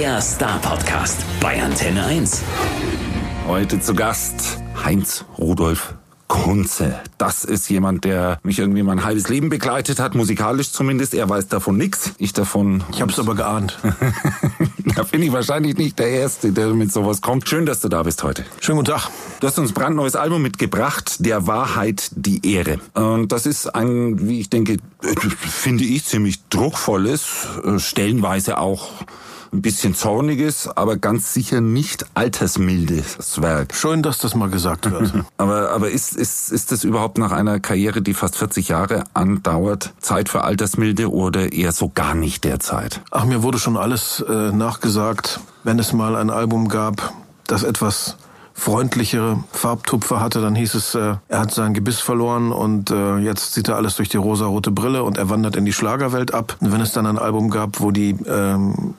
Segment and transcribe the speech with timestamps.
[0.00, 2.42] der Star-Podcast bei Antenne 1.
[3.46, 5.94] Heute zu Gast Heinz Rudolf
[6.26, 6.98] Kunze.
[7.16, 11.14] Das ist jemand, der mich irgendwie mein halbes Leben begleitet hat, musikalisch zumindest.
[11.14, 12.12] Er weiß davon nichts.
[12.18, 12.82] Ich davon.
[12.90, 13.78] Ich hab's aber geahnt.
[14.96, 17.48] da bin ich wahrscheinlich nicht der Erste, der mit sowas kommt.
[17.48, 18.44] Schön, dass du da bist heute.
[18.58, 19.10] Schönen guten Tag.
[19.38, 22.80] Du hast uns ein brandneues Album mitgebracht, Der Wahrheit die Ehre.
[22.94, 24.78] Und das ist ein, wie ich denke,
[25.38, 28.88] finde ich, ziemlich druckvolles, äh, stellenweise auch
[29.54, 33.74] ein bisschen zorniges, aber ganz sicher nicht altersmildes Werk.
[33.74, 35.14] Schön, dass das mal gesagt wird.
[35.38, 39.94] aber aber ist, ist, ist das überhaupt nach einer Karriere, die fast 40 Jahre andauert,
[40.00, 43.00] Zeit für Altersmilde oder eher so gar nicht der Zeit?
[43.10, 47.14] Ach, mir wurde schon alles äh, nachgesagt, wenn es mal ein Album gab,
[47.46, 48.16] das etwas
[48.56, 53.52] freundlichere Farbtupfer hatte, dann hieß es, äh, er hat sein Gebiss verloren und äh, jetzt
[53.54, 56.56] sieht er alles durch die rosarote Brille und er wandert in die Schlagerwelt ab.
[56.60, 58.94] Und wenn es dann ein Album gab, wo die ähm,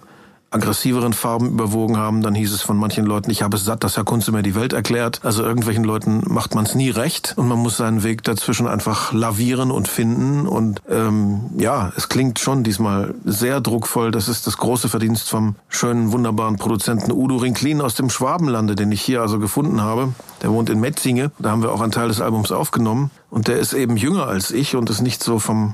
[0.55, 3.97] aggressiveren Farben überwogen haben, dann hieß es von manchen Leuten, ich habe es satt, dass
[3.97, 5.19] Herr Kunze mir die Welt erklärt.
[5.23, 9.13] Also irgendwelchen Leuten macht man es nie recht und man muss seinen Weg dazwischen einfach
[9.13, 10.47] lavieren und finden.
[10.47, 14.11] Und ähm, ja, es klingt schon diesmal sehr druckvoll.
[14.11, 18.91] Das ist das große Verdienst vom schönen, wunderbaren Produzenten Udo Rinklin aus dem Schwabenlande, den
[18.91, 20.13] ich hier also gefunden habe.
[20.41, 21.31] Der wohnt in Metzinge.
[21.37, 23.11] Da haben wir auch einen Teil des Albums aufgenommen.
[23.29, 25.73] Und der ist eben jünger als ich und ist nicht so vom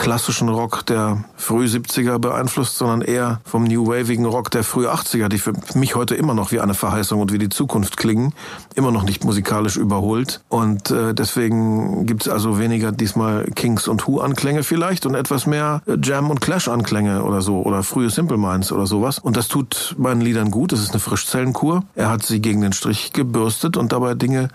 [0.00, 5.28] klassischen Rock der früh 70er beeinflusst, sondern eher vom New Wavigen Rock der früh 80er,
[5.28, 8.32] die für mich heute immer noch wie eine Verheißung und wie die Zukunft klingen,
[8.74, 10.40] immer noch nicht musikalisch überholt.
[10.48, 15.82] Und äh, deswegen gibt's also weniger diesmal Kings und Who Anklänge vielleicht und etwas mehr
[16.02, 19.18] Jam und Clash Anklänge oder so oder frühe Simple Minds oder sowas.
[19.18, 20.72] Und das tut meinen Liedern gut.
[20.72, 21.84] Das ist eine Frischzellenkur.
[21.94, 24.48] Er hat sie gegen den Strich gebürstet und dabei Dinge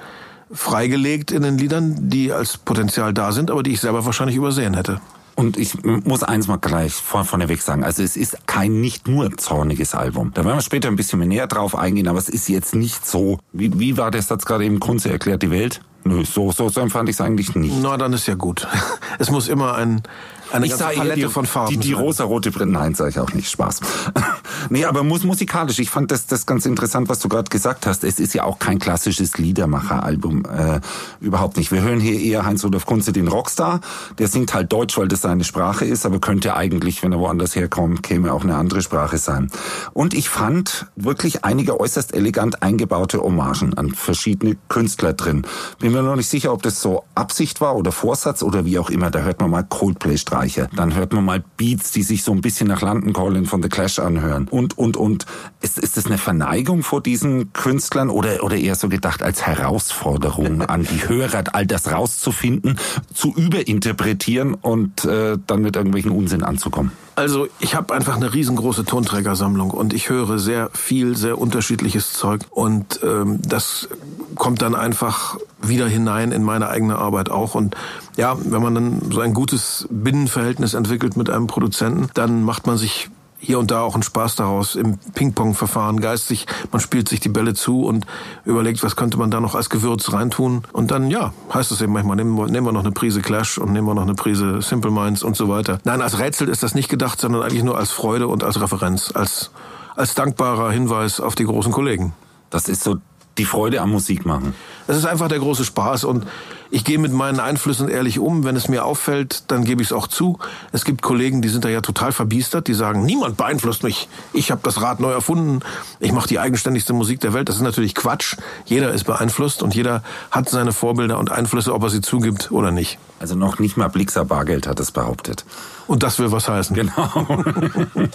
[0.51, 4.73] freigelegt in den Liedern, die als Potenzial da sind, aber die ich selber wahrscheinlich übersehen
[4.73, 4.99] hätte.
[5.35, 7.83] Und ich muss eins mal gleich vor, vorneweg sagen.
[7.83, 10.31] Also es ist kein nicht nur zorniges Album.
[10.33, 13.05] Da werden wir später ein bisschen mehr näher drauf eingehen, aber es ist jetzt nicht
[13.05, 15.81] so, wie, wie war der Satz gerade eben, Kunze erklärt die Welt?
[16.05, 17.75] Nö, so, so, so empfand ich es eigentlich nicht.
[17.81, 18.67] Na, dann ist ja gut.
[19.17, 20.03] Es muss immer ein,
[20.51, 21.71] eine ich ganze Palette die, von Farben.
[21.71, 23.79] Die, die rosa-rote Brille, nein, sage ich auch nicht, Spaß.
[24.69, 28.03] nee, aber muss, musikalisch, ich fand das, das ganz interessant, was du gerade gesagt hast.
[28.03, 30.79] Es ist ja auch kein klassisches Liedermacher-Album, äh,
[31.19, 31.71] überhaupt nicht.
[31.71, 33.81] Wir hören hier eher Heinz-Rudolf Kunze, den Rockstar.
[34.17, 37.55] Der singt halt Deutsch, weil das seine Sprache ist, aber könnte eigentlich, wenn er woanders
[37.55, 39.49] herkommt, käme auch eine andere Sprache sein.
[39.93, 45.45] Und ich fand wirklich einige äußerst elegant eingebaute Hommagen an verschiedene Künstler drin.
[45.79, 48.89] Bin mir noch nicht sicher, ob das so Absicht war oder Vorsatz oder wie auch
[48.89, 49.11] immer.
[49.11, 50.69] Da hört man mal Coldplay-Streicher.
[50.75, 53.69] Dann hört man mal Beats, die sich so ein bisschen nach London Calling von The
[53.69, 54.34] Clash anhören.
[54.35, 55.25] Und, und, und.
[55.61, 60.61] Ist, ist das eine Verneigung vor diesen Künstlern oder, oder eher so gedacht als Herausforderung
[60.61, 62.77] an die Hörer, all das rauszufinden,
[63.13, 66.91] zu überinterpretieren und äh, dann mit irgendwelchen Unsinn anzukommen?
[67.15, 72.41] Also ich habe einfach eine riesengroße Tonträgersammlung und ich höre sehr viel, sehr unterschiedliches Zeug
[72.49, 73.87] und ähm, das
[74.35, 77.55] kommt dann einfach wieder hinein in meine eigene Arbeit auch.
[77.55, 77.75] Und
[78.17, 82.77] ja, wenn man dann so ein gutes Binnenverhältnis entwickelt mit einem Produzenten, dann macht man
[82.77, 83.09] sich
[83.45, 86.47] hier und da auch einen Spaß daraus im Ping-Pong-Verfahren geistig.
[86.71, 88.05] Man spielt sich die Bälle zu und
[88.43, 90.63] überlegt, was könnte man da noch als Gewürz reintun.
[90.73, 93.57] Und dann, ja, heißt es eben manchmal, nehmen wir, nehmen wir noch eine Prise Clash
[93.59, 95.77] und nehmen wir noch eine Prise Simple Minds und so weiter.
[95.83, 99.11] Nein, als Rätsel ist das nicht gedacht, sondern eigentlich nur als Freude und als Referenz,
[99.13, 99.51] als,
[99.95, 102.13] als dankbarer Hinweis auf die großen Kollegen.
[102.49, 102.97] Das ist so
[103.37, 104.55] die Freude am Musik machen.
[104.87, 106.25] Das ist einfach der große Spaß und
[106.71, 108.43] ich gehe mit meinen Einflüssen ehrlich um.
[108.43, 110.39] Wenn es mir auffällt, dann gebe ich es auch zu.
[110.71, 114.09] Es gibt Kollegen, die sind da ja total verbiestert, die sagen, niemand beeinflusst mich.
[114.33, 115.61] Ich habe das Rad neu erfunden.
[115.99, 117.49] Ich mache die eigenständigste Musik der Welt.
[117.49, 118.35] Das ist natürlich Quatsch.
[118.65, 122.71] Jeder ist beeinflusst und jeder hat seine Vorbilder und Einflüsse, ob er sie zugibt oder
[122.71, 122.97] nicht.
[123.19, 125.45] Also noch nicht mal Blixer Bargeld hat es behauptet.
[125.87, 126.75] Und das will was heißen.
[126.75, 127.27] Genau.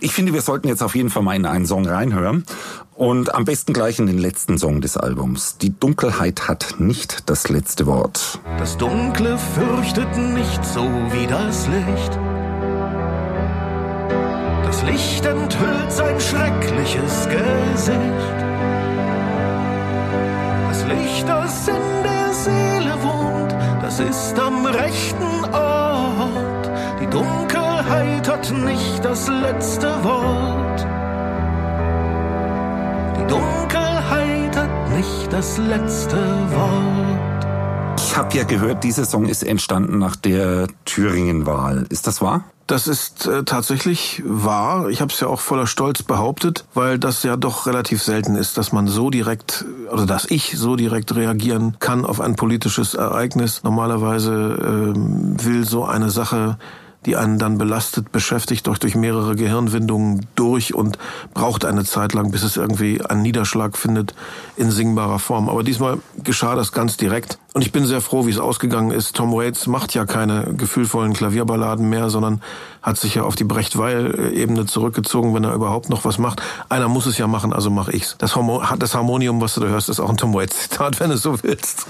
[0.00, 2.44] ich finde, wir sollten jetzt auf jeden Fall mal in einen Song reinhören.
[2.94, 5.56] Und am besten gleich in den letzten Song des Albums.
[5.58, 8.40] Die Dunkelheit hat nicht das letzte Wort.
[8.58, 12.18] Das Dunkle fürchtet nicht so wie das Licht.
[14.64, 18.40] Das Licht enthüllt sein schreckliches Gesicht.
[20.68, 23.59] Das Licht, das in der Seele wohnt,
[23.90, 26.70] das ist am rechten Ort.
[27.00, 30.86] Die Dunkelheit hat nicht das letzte Wort.
[33.18, 37.29] Die Dunkelheit hat nicht das letzte Wort.
[38.10, 41.86] Ich habe ja gehört, dieser Song ist entstanden nach der Thüringen-Wahl.
[41.90, 42.42] Ist das wahr?
[42.66, 44.88] Das ist äh, tatsächlich wahr.
[44.88, 48.58] Ich habe es ja auch voller Stolz behauptet, weil das ja doch relativ selten ist,
[48.58, 53.62] dass man so direkt, oder dass ich so direkt reagieren kann auf ein politisches Ereignis.
[53.62, 56.58] Normalerweise äh, will so eine Sache
[57.06, 60.98] die einen dann belastet, beschäftigt, durch, durch mehrere Gehirnwindungen durch und
[61.32, 64.14] braucht eine Zeit lang, bis es irgendwie einen Niederschlag findet
[64.56, 65.48] in singbarer Form.
[65.48, 67.38] Aber diesmal geschah das ganz direkt.
[67.52, 69.16] Und ich bin sehr froh, wie es ausgegangen ist.
[69.16, 72.40] Tom Waits macht ja keine gefühlvollen Klavierballaden mehr, sondern
[72.80, 76.42] hat sich ja auf die Brecht-Weil-Ebene zurückgezogen, wenn er überhaupt noch was macht.
[76.68, 78.14] Einer muss es ja machen, also mache ich's.
[78.18, 78.38] Das,
[78.78, 81.86] das Harmonium, was du da hörst, ist auch ein Tom Waits-Zitat, wenn du so willst.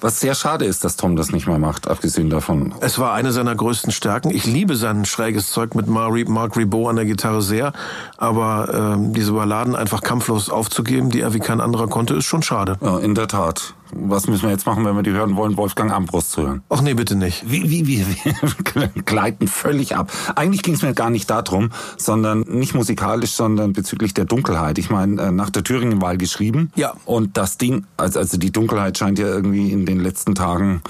[0.00, 2.74] Was sehr schade ist, dass Tom das nicht mehr macht, abgesehen davon.
[2.80, 4.30] Es war eine seiner größten Stärken.
[4.30, 7.72] Ich liebe sein schräges Zeug mit Mark Ribot an der Gitarre sehr,
[8.16, 12.42] aber ähm, diese Balladen einfach kampflos aufzugeben, die er wie kein anderer konnte, ist schon
[12.42, 12.76] schade.
[12.80, 13.74] Ja, in der Tat.
[13.96, 16.62] Was müssen wir jetzt machen, wenn wir die hören wollen, Wolfgang Ambros zu hören?
[16.68, 17.44] Ach nee, bitte nicht.
[17.50, 18.04] Wie, wie, wie,
[18.74, 20.10] wir gleiten völlig ab.
[20.34, 24.78] Eigentlich ging es mir gar nicht darum, sondern nicht musikalisch, sondern bezüglich der Dunkelheit.
[24.78, 26.72] Ich meine, äh, nach der Thüringen-Wahl geschrieben.
[26.74, 26.94] Ja.
[27.04, 30.82] Und das Ding, also, also die Dunkelheit scheint ja irgendwie in den letzten Tagen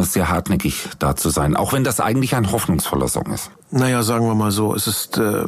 [0.00, 3.50] sehr hartnäckig da zu sein, auch wenn das eigentlich ein hoffnungsvoller Song ist.
[3.70, 5.44] Naja, sagen wir mal so, es ist, äh,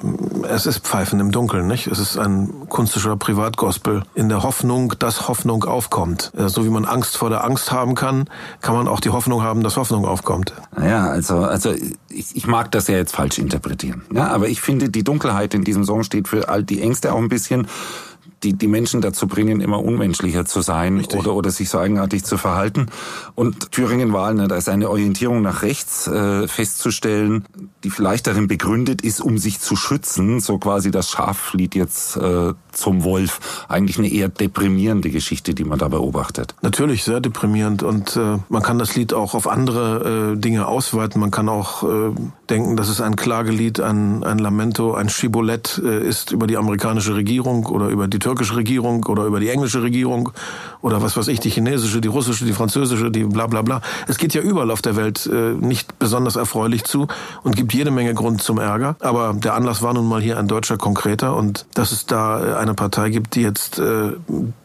[0.49, 1.87] es ist Pfeifen im Dunkeln, nicht?
[1.87, 6.33] Es ist ein kunstischer Privatgospel in der Hoffnung, dass Hoffnung aufkommt.
[6.37, 8.25] Äh, so wie man Angst vor der Angst haben kann,
[8.63, 10.55] kann man auch die Hoffnung haben, dass Hoffnung aufkommt.
[10.75, 11.73] Naja, also, also
[12.09, 14.03] ich, ich mag das ja jetzt falsch interpretieren.
[14.13, 17.19] Ja, aber ich finde, die Dunkelheit in diesem Song steht für all die Ängste auch
[17.19, 17.67] ein bisschen
[18.45, 22.37] die, die Menschen dazu bringen, immer unmenschlicher zu sein oder, oder sich so eigenartig zu
[22.37, 22.87] verhalten.
[23.35, 27.47] Und Thüringen-Wahl, ne, da ist eine Orientierung nach rechts äh, festzustellen,
[27.83, 30.41] die vielleicht darin begründet ist, um sich zu schützen.
[30.41, 33.65] So quasi das Schaf flieht jetzt äh, zum Wolf.
[33.69, 36.55] Eigentlich eine eher deprimierende Geschichte, die man da beobachtet.
[36.63, 37.83] Natürlich, sehr deprimierend.
[37.83, 41.21] Und äh, man kann das Lied auch auf andere äh, Dinge ausweiten.
[41.21, 42.13] Man kann auch äh,
[42.51, 47.15] denken, dass es ein Klagelied, ein, ein Lamento, ein Schibolett äh, ist über die amerikanische
[47.15, 50.31] Regierung oder über die türkische Regierung oder über die englische Regierung
[50.81, 53.81] oder was weiß ich, die chinesische, die russische, die französische, die bla bla bla.
[54.09, 57.07] Es geht ja überall auf der Welt äh, nicht besonders erfreulich zu
[57.45, 58.97] und gibt jede Menge Grund zum Ärger.
[59.01, 62.55] Aber der Anlass war nun mal hier ein deutscher konkreter und dass es da äh,
[62.57, 64.13] eine Partei gibt, die jetzt äh,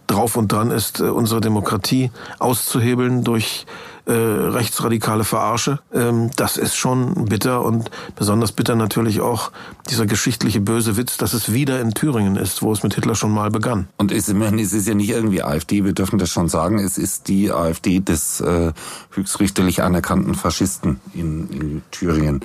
[0.08, 3.68] drauf und dran ist, äh, unsere Demokratie auszuhebeln durch
[4.10, 5.80] äh, rechtsradikale Verarsche.
[5.94, 9.52] Ähm, das ist schon bitter und besonders bitter natürlich auch
[9.90, 13.32] dieser geschichtliche böse Witz, dass es wieder in Thüringen ist, wo es mit Hitler schon
[13.32, 13.88] mal begann.
[13.98, 17.28] Und es, es ist ja nicht irgendwie AfD, wir dürfen das schon sagen, es ist
[17.28, 18.74] die AfD des äh,
[19.12, 22.42] höchstrichterlich anerkannten Faschisten in, in Thüringen.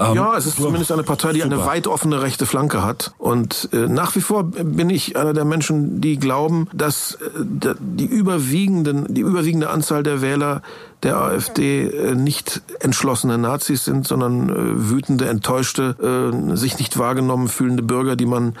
[0.00, 1.54] Ähm, ja, es ist zumindest eine Partei, die super.
[1.54, 3.12] eine weit offene rechte Flanke hat.
[3.18, 8.06] Und äh, nach wie vor bin ich einer der Menschen, die glauben, dass äh, die
[8.06, 10.62] überwiegenden, die überwiegende Anzahl der Wähler
[11.02, 17.48] der AfD äh, nicht entschlossene Nazis sind, sondern äh, wütende, enttäuschte, äh, sich nicht wahrgenommen
[17.48, 18.54] fühlende Bürger, die man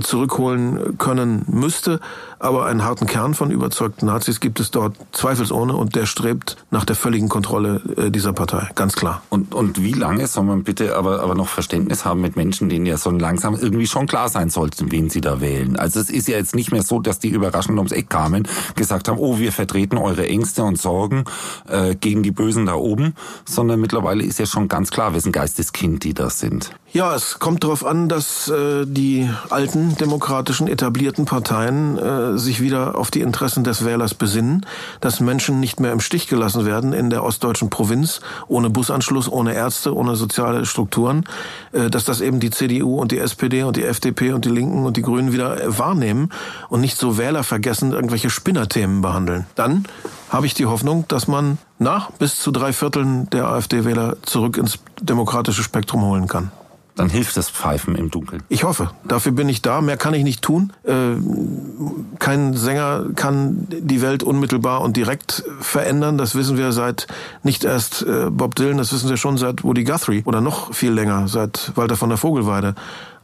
[0.00, 2.00] zurückholen können müsste.
[2.38, 6.84] Aber einen harten Kern von überzeugten Nazis gibt es dort zweifelsohne und der strebt nach
[6.84, 9.22] der völligen Kontrolle dieser Partei, ganz klar.
[9.28, 12.86] Und, und wie lange soll man bitte aber, aber noch Verständnis haben mit Menschen, denen
[12.86, 15.76] ja so langsam irgendwie schon klar sein sollte, wen sie da wählen?
[15.76, 18.46] Also es ist ja jetzt nicht mehr so, dass die überraschend ums Eck kamen,
[18.76, 21.24] gesagt haben, oh, wir vertreten eure Ängste und Sorgen.
[21.68, 25.32] Äh, äh, gegen die Bösen da oben, sondern mittlerweile ist ja schon ganz klar, wessen
[25.32, 26.70] Geisteskind die das sind.
[26.92, 32.98] Ja, es kommt darauf an, dass äh, die alten demokratischen etablierten Parteien äh, sich wieder
[32.98, 34.66] auf die Interessen des Wählers besinnen,
[35.00, 39.54] dass Menschen nicht mehr im Stich gelassen werden in der ostdeutschen Provinz, ohne Busanschluss, ohne
[39.54, 41.26] Ärzte, ohne soziale Strukturen,
[41.70, 44.84] äh, dass das eben die CDU und die SPD und die FDP und die Linken
[44.84, 46.30] und die Grünen wieder wahrnehmen
[46.70, 49.46] und nicht so wählervergessend irgendwelche Spinnerthemen behandeln.
[49.54, 49.84] Dann
[50.30, 54.78] habe ich die Hoffnung, dass man nach bis zu drei Vierteln der AfD-Wähler zurück ins
[55.00, 56.52] demokratische Spektrum holen kann.
[56.96, 58.42] Dann hilft das Pfeifen im Dunkeln.
[58.48, 58.90] Ich hoffe.
[59.04, 59.80] Dafür bin ich da.
[59.80, 60.72] Mehr kann ich nicht tun.
[60.84, 61.12] Äh,
[62.18, 66.18] kein Sänger kann die Welt unmittelbar und direkt verändern.
[66.18, 67.06] Das wissen wir seit
[67.42, 70.92] nicht erst äh, Bob Dylan, das wissen wir schon seit Woody Guthrie oder noch viel
[70.92, 72.74] länger, seit Walter von der Vogelweide.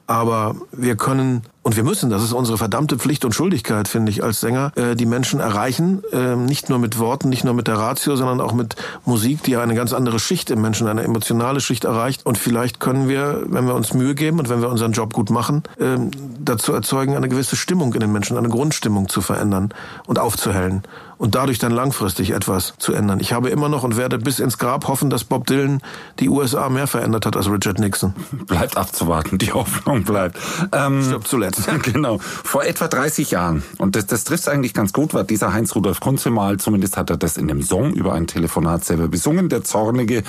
[0.07, 4.23] Aber wir können und wir müssen, das ist unsere verdammte Pflicht und Schuldigkeit, finde ich,
[4.23, 7.75] als Sänger, äh, die Menschen erreichen, äh, nicht nur mit Worten, nicht nur mit der
[7.75, 11.61] Ratio, sondern auch mit Musik, die ja eine ganz andere Schicht im Menschen, eine emotionale
[11.61, 12.25] Schicht erreicht.
[12.25, 15.31] Und vielleicht können wir, wenn wir uns Mühe geben und wenn wir unseren Job gut
[15.31, 15.97] machen, äh,
[16.39, 19.71] dazu erzeugen, eine gewisse Stimmung in den Menschen, eine Grundstimmung zu verändern
[20.07, 20.85] und aufzuhellen
[21.19, 23.21] und dadurch dann langfristig etwas zu ändern.
[23.21, 25.81] Ich habe immer noch und werde bis ins Grab hoffen, dass Bob Dylan
[26.19, 28.15] die USA mehr verändert hat als Richard Nixon.
[28.47, 30.39] Bleibt abzuwarten, die Hoffnung bleibt.
[30.73, 31.69] Ähm, Stirbt zuletzt.
[31.83, 32.19] genau.
[32.19, 36.31] Vor etwa 30 Jahren, und das, das trifft eigentlich ganz gut, war dieser Heinz-Rudolf Kunze
[36.31, 40.23] mal, zumindest hat er das in dem Song über ein Telefonat selber besungen, der zornige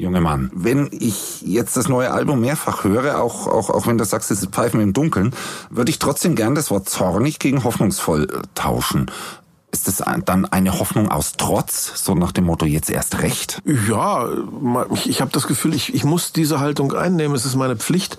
[0.00, 0.50] junge Mann.
[0.54, 4.42] Wenn ich jetzt das neue Album mehrfach höre, auch, auch, auch wenn du sagst, es
[4.42, 5.32] ist Pfeifen im Dunkeln,
[5.68, 9.10] würde ich trotzdem gern das Wort zornig gegen hoffnungsvoll tauschen.
[9.72, 13.62] Ist das dann eine Hoffnung aus Trotz, so nach dem Motto jetzt erst recht?
[13.64, 14.28] Ja,
[14.94, 17.36] ich, ich habe das Gefühl, ich, ich muss diese Haltung einnehmen.
[17.36, 18.18] Es ist meine Pflicht,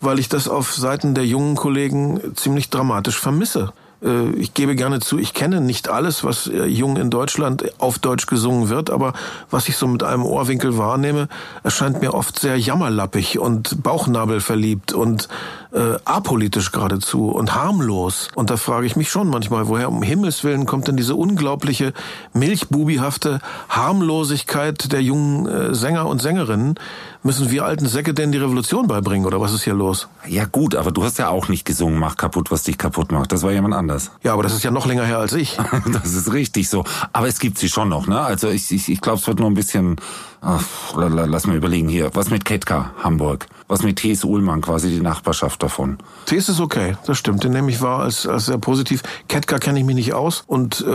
[0.00, 3.72] weil ich das auf Seiten der jungen Kollegen ziemlich dramatisch vermisse.
[4.02, 7.98] Äh, ich gebe gerne zu, ich kenne nicht alles, was äh, jung in Deutschland auf
[7.98, 9.12] Deutsch gesungen wird, aber
[9.50, 11.28] was ich so mit einem Ohrwinkel wahrnehme,
[11.62, 15.28] erscheint mir oft sehr jammerlappig und bauchnabelverliebt und
[15.72, 18.28] äh, apolitisch geradezu und harmlos.
[18.34, 21.92] Und da frage ich mich schon manchmal, woher um Himmels Willen kommt denn diese unglaubliche
[22.34, 26.74] milchbubihafte Harmlosigkeit der jungen äh, Sänger und Sängerinnen?
[27.24, 30.08] Müssen wir alten Säcke denn die Revolution beibringen oder was ist hier los?
[30.26, 33.30] Ja gut, aber du hast ja auch nicht gesungen, mach kaputt, was dich kaputt macht.
[33.30, 34.10] Das war jemand anders.
[34.24, 35.56] Ja, aber das ist ja noch länger her als ich.
[35.92, 36.84] das ist richtig so.
[37.12, 38.20] Aber es gibt sie schon noch, ne?
[38.20, 39.96] Also ich, ich, ich glaube, es wird nur ein bisschen
[40.44, 40.64] Ach,
[40.96, 42.10] lass mal überlegen hier.
[42.14, 43.46] Was mit Ketka, Hamburg?
[43.68, 44.24] Was mit T.S.
[44.24, 45.98] Ullmann, quasi die Nachbarschaft davon?
[46.26, 46.48] T.S.
[46.48, 47.44] ist okay, das stimmt.
[47.44, 49.02] Den nehme ich wahr als, als sehr positiv.
[49.28, 50.42] Ketka kenne ich mich nicht aus.
[50.48, 50.92] Und äh,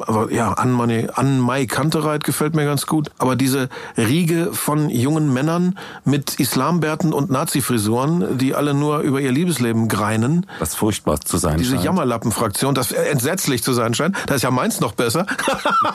[0.00, 3.10] aber ja, Anne, Anne Mai Kantereit gefällt mir ganz gut.
[3.18, 9.30] Aber diese Riege von jungen Männern mit Islambärten und Nazi-Frisuren, die alle nur über ihr
[9.30, 10.46] Liebesleben greinen.
[10.58, 11.84] Was furchtbar zu sein Diese scheint.
[11.84, 14.16] Jammerlappen-Fraktion, das entsetzlich zu sein scheint.
[14.26, 15.26] Da ist ja meins noch besser.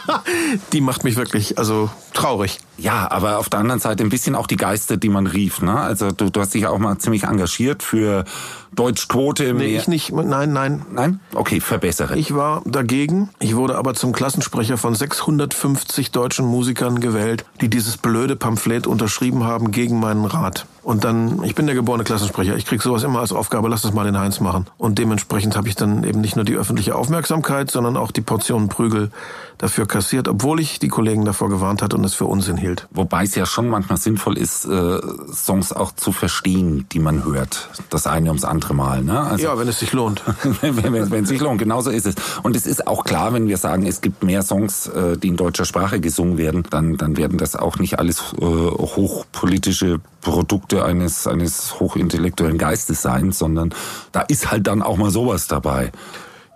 [0.71, 2.59] die macht mich wirklich also traurig.
[2.77, 5.61] Ja, aber auf der anderen Seite ein bisschen auch die Geister, die man rief.
[5.61, 5.79] Ne?
[5.79, 8.25] Also du, du hast dich auch mal ziemlich engagiert für
[8.73, 9.53] Deutschquote.
[9.53, 10.13] Nee, ich nicht.
[10.13, 10.85] Nein, nein.
[10.91, 11.19] Nein?
[11.33, 12.17] Okay, verbessere.
[12.17, 13.29] Ich war dagegen.
[13.39, 19.43] Ich wurde aber zum Klassensprecher von 650 deutschen Musikern gewählt, die dieses blöde Pamphlet unterschrieben
[19.43, 20.65] haben gegen meinen Rat.
[20.83, 22.55] Und dann, ich bin der geborene Klassensprecher.
[22.55, 24.65] Ich krieg sowas immer als Aufgabe, lass das mal den Heinz machen.
[24.77, 28.67] Und dementsprechend habe ich dann eben nicht nur die öffentliche Aufmerksamkeit, sondern auch die Portionen
[28.67, 29.11] Prügel
[29.59, 32.87] dafür kassiert, obwohl ich die Kollegen davor gewarnt hatte und es für Unsinn hielt.
[32.91, 34.99] Wobei es ja schon manchmal sinnvoll ist, äh,
[35.31, 37.69] Songs auch zu verstehen, die man hört.
[37.91, 39.03] Das eine ums andere Mal.
[39.03, 39.19] Ne?
[39.19, 40.23] Also, ja, wenn es sich lohnt.
[40.61, 42.15] wenn, es sich lohnt, genauso ist es.
[42.43, 45.37] Und es ist auch klar, wenn wir sagen, es gibt mehr Songs, äh, die in
[45.37, 51.27] deutscher Sprache gesungen werden, dann, dann werden das auch nicht alles äh, hochpolitische Produkte eines,
[51.27, 53.73] eines hochintellektuellen Geistes sein, sondern
[54.11, 55.91] da ist halt dann auch mal sowas dabei.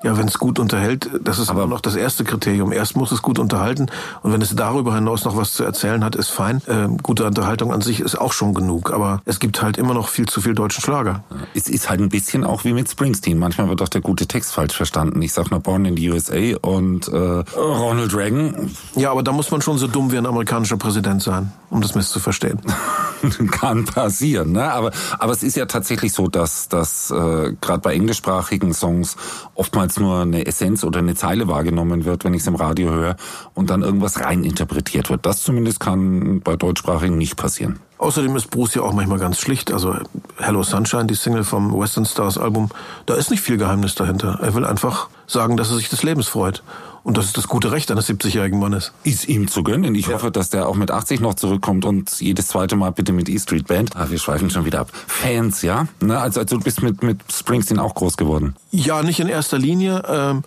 [0.03, 2.71] Ja, wenn es gut unterhält, das ist aber noch das erste Kriterium.
[2.71, 3.87] Erst muss es gut unterhalten
[4.21, 6.61] und wenn es darüber hinaus noch was zu erzählen hat, ist fein.
[6.67, 10.09] Äh, gute Unterhaltung an sich ist auch schon genug, aber es gibt halt immer noch
[10.09, 11.23] viel zu viel deutschen Schlager.
[11.55, 13.39] Es ist halt ein bisschen auch wie mit Springsteen.
[13.39, 15.21] Manchmal wird auch der gute Text falsch verstanden.
[15.21, 18.71] Ich sag nur Born in the USA und äh, Ronald Reagan.
[18.95, 21.95] Ja, aber da muss man schon so dumm wie ein amerikanischer Präsident sein, um das
[21.95, 22.59] misszuverstehen.
[23.51, 24.71] Kann passieren, ne?
[24.71, 29.15] Aber aber es ist ja tatsächlich so, dass dass äh, gerade bei englischsprachigen Songs
[29.55, 33.15] oftmals nur eine Essenz oder eine Zeile wahrgenommen wird, wenn ich es im Radio höre
[33.53, 35.25] und dann irgendwas reininterpretiert wird.
[35.25, 37.79] Das zumindest kann bei deutschsprachigen nicht passieren.
[37.97, 39.71] Außerdem ist Bruce ja auch manchmal ganz schlicht.
[39.71, 39.95] Also
[40.37, 42.69] Hello Sunshine, die Single vom Western Stars Album,
[43.05, 44.39] da ist nicht viel Geheimnis dahinter.
[44.41, 46.61] Er will einfach sagen, dass er sich des Lebens freut.
[47.03, 48.91] Und das ist das gute Recht eines 70-jährigen Mannes.
[49.03, 49.93] Ist ihm zu gönnen.
[49.93, 50.15] Ich ja.
[50.15, 53.67] hoffe, dass der auch mit 80 noch zurückkommt und jedes zweite Mal bitte mit E-Street
[53.67, 53.95] Band.
[53.95, 54.89] Ah, wir schweifen schon wieder ab.
[55.05, 55.87] Fans, ja?
[56.01, 56.19] Ne?
[56.19, 58.55] Also, also du bist mit, mit Springsteen auch groß geworden.
[58.71, 60.01] Ja, nicht in erster Linie.
[60.07, 60.43] Ähm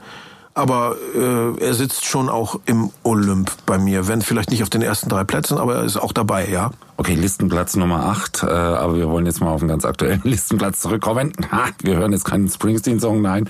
[0.58, 4.82] aber äh, er sitzt schon auch im Olymp bei mir, wenn vielleicht nicht auf den
[4.82, 6.72] ersten drei Plätzen, aber er ist auch dabei, ja.
[6.96, 10.80] Okay, Listenplatz Nummer 8, äh, aber wir wollen jetzt mal auf einen ganz aktuellen Listenplatz
[10.80, 11.32] zurückkommen.
[11.52, 13.48] Ha, wir hören jetzt keinen Springsteen-Song, nein.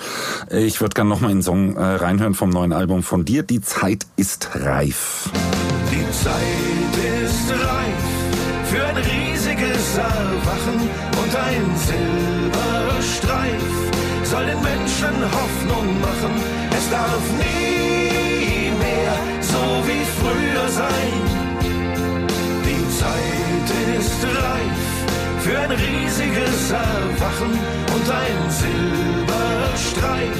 [0.50, 3.42] Ich würde gerne nochmal einen Song äh, reinhören vom neuen Album von dir.
[3.42, 5.30] Die Zeit ist reif.
[5.90, 6.34] Die Zeit
[7.24, 8.08] ist reif
[8.64, 10.90] für ein riesiges Erwachen
[11.22, 11.64] und ein
[12.52, 13.62] Silberstreif
[14.24, 16.57] soll den Menschen Hoffnung machen.
[16.88, 21.12] Es darf nie mehr so wie früher sein.
[22.64, 23.68] Die Zeit
[23.98, 24.80] ist reif
[25.40, 27.52] für ein riesiges Erwachen
[27.94, 30.38] und ein Silberstreif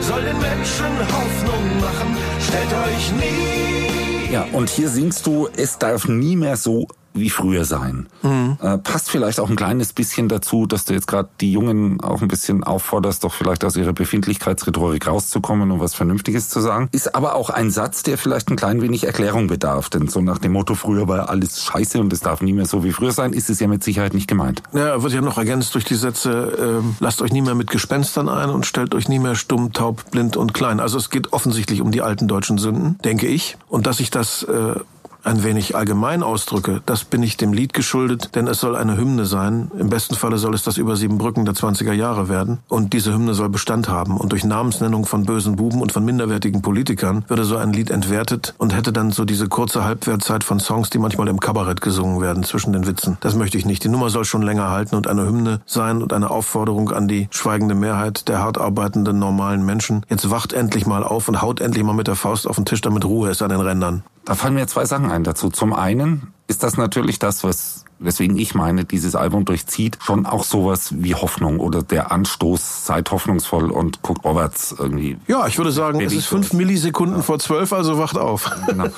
[0.00, 2.16] soll den Menschen Hoffnung machen.
[2.40, 4.32] Stellt euch nie.
[4.32, 8.06] Ja, und hier singst du, es darf nie mehr so wie früher sein.
[8.22, 8.56] Mhm.
[8.60, 12.22] Äh, passt vielleicht auch ein kleines bisschen dazu, dass du jetzt gerade die Jungen auch
[12.22, 16.88] ein bisschen aufforderst, doch vielleicht aus ihrer Befindlichkeitsrhetorik rauszukommen und was Vernünftiges zu sagen.
[16.92, 19.90] Ist aber auch ein Satz, der vielleicht ein klein wenig Erklärung bedarf.
[19.90, 22.84] Denn so nach dem Motto, früher war alles scheiße und es darf nie mehr so
[22.84, 24.62] wie früher sein, ist es ja mit Sicherheit nicht gemeint.
[24.72, 28.28] Ja, wird ja noch ergänzt durch die Sätze, äh, lasst euch nie mehr mit Gespenstern
[28.28, 30.80] ein und stellt euch nie mehr stumm, taub, blind und klein.
[30.80, 33.56] Also es geht offensichtlich um die alten deutschen Sünden, denke ich.
[33.68, 34.74] Und dass sich das äh,
[35.24, 39.24] ein wenig allgemein ausdrücke, das bin ich dem Lied geschuldet, denn es soll eine Hymne
[39.24, 39.70] sein.
[39.78, 42.58] Im besten Falle soll es das über sieben Brücken der 20er Jahre werden.
[42.68, 44.16] Und diese Hymne soll Bestand haben.
[44.16, 48.54] Und durch Namensnennung von bösen Buben und von minderwertigen Politikern würde so ein Lied entwertet
[48.58, 52.42] und hätte dann so diese kurze Halbwertzeit von Songs, die manchmal im Kabarett gesungen werden
[52.42, 53.16] zwischen den Witzen.
[53.20, 53.84] Das möchte ich nicht.
[53.84, 57.28] Die Nummer soll schon länger halten und eine Hymne sein und eine Aufforderung an die
[57.30, 60.04] schweigende Mehrheit der hart arbeitenden normalen Menschen.
[60.08, 62.80] Jetzt wacht endlich mal auf und haut endlich mal mit der Faust auf den Tisch,
[62.80, 64.02] damit Ruhe ist an den Rändern.
[64.24, 65.50] Da fallen mir zwei Sachen ein dazu.
[65.50, 70.44] Zum einen ist das natürlich das, was weswegen ich meine, dieses Album durchzieht schon auch
[70.44, 75.18] sowas wie Hoffnung oder der Anstoß, seid hoffnungsvoll und guckt vorwärts irgendwie.
[75.26, 77.22] Ja, ich würde sagen, es ist fünf Millisekunden ja.
[77.22, 78.50] vor zwölf, also wacht auf.
[78.66, 78.86] Genau.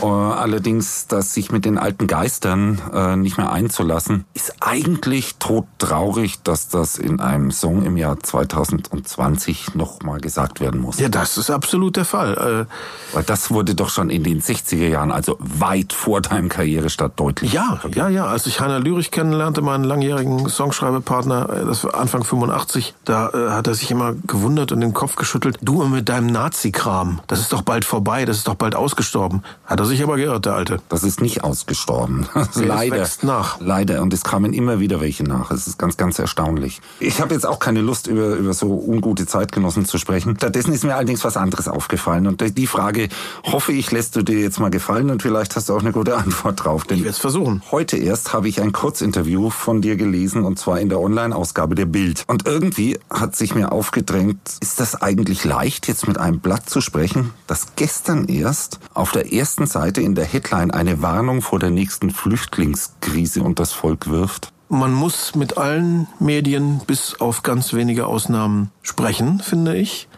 [0.00, 6.42] Äh, allerdings, dass sich mit den alten Geistern äh, nicht mehr einzulassen, ist eigentlich todtraurig,
[6.42, 10.98] dass das in einem Song im Jahr 2020 nochmal gesagt werden muss.
[10.98, 12.66] Ja, das ist absolut der Fall.
[12.70, 17.18] Äh, Weil das wurde doch schon in den 60er Jahren, also weit vor deinem Karrierestart
[17.18, 17.52] deutlich.
[17.52, 18.26] Ja, ja, ja.
[18.26, 23.50] Also ich Heiner Lürich kennenlernte, meinen langjährigen Songschreibepartner, äh, das war Anfang 85, da äh,
[23.50, 25.58] hat er sich immer gewundert und den Kopf geschüttelt.
[25.62, 29.42] Du mit deinem Nazi-Kram, das ist doch bald vorbei, das ist doch bald ausgestorben.
[29.64, 30.78] Hat er sich aber geirrt, der Alte.
[30.88, 32.28] Das ist nicht ausgestorben.
[32.54, 32.96] Leider.
[32.96, 33.60] Es wächst nach.
[33.60, 34.02] Leider.
[34.02, 35.52] Und es kamen immer wieder welche nach.
[35.52, 36.80] Es ist ganz, ganz erstaunlich.
[36.98, 40.34] Ich habe jetzt auch keine Lust, über, über so ungute Zeitgenossen zu sprechen.
[40.36, 42.26] Stattdessen ist mir allerdings was anderes aufgefallen.
[42.26, 43.08] Und die Frage,
[43.44, 46.16] hoffe ich, lässt du dir jetzt mal gefallen und vielleicht hast du auch eine gute
[46.16, 46.84] Antwort drauf.
[46.84, 47.62] Denn ich werde es versuchen.
[47.70, 51.74] Heute erst habe habe ich ein Kurzinterview von dir gelesen und zwar in der Online-Ausgabe
[51.74, 52.24] der Bild.
[52.26, 56.80] Und irgendwie hat sich mir aufgedrängt, ist das eigentlich leicht, jetzt mit einem Blatt zu
[56.80, 61.68] sprechen, das gestern erst auf der ersten Seite in der Headline eine Warnung vor der
[61.68, 64.54] nächsten Flüchtlingskrise und das Volk wirft?
[64.70, 70.08] Man muss mit allen Medien bis auf ganz wenige Ausnahmen sprechen, finde ich.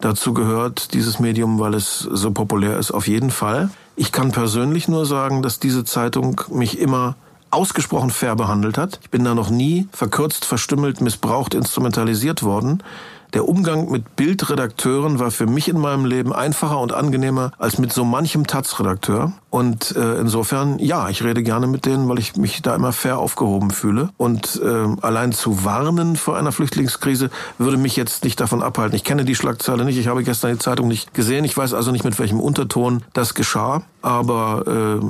[0.00, 3.68] Dazu gehört dieses Medium, weil es so populär ist, auf jeden Fall.
[3.94, 7.14] Ich kann persönlich nur sagen, dass diese Zeitung mich immer
[7.52, 8.98] ausgesprochen fair behandelt hat.
[9.02, 12.82] Ich bin da noch nie verkürzt, verstümmelt, missbraucht, instrumentalisiert worden.
[13.34, 17.90] Der Umgang mit Bildredakteuren war für mich in meinem Leben einfacher und angenehmer als mit
[17.90, 19.32] so manchem Taz-Redakteur.
[19.48, 23.18] Und äh, insofern, ja, ich rede gerne mit denen, weil ich mich da immer fair
[23.18, 24.10] aufgehoben fühle.
[24.18, 28.96] Und äh, allein zu warnen vor einer Flüchtlingskrise würde mich jetzt nicht davon abhalten.
[28.96, 31.46] Ich kenne die Schlagzeile nicht, ich habe gestern die Zeitung nicht gesehen.
[31.46, 33.82] Ich weiß also nicht, mit welchem Unterton das geschah.
[34.02, 35.06] Aber äh,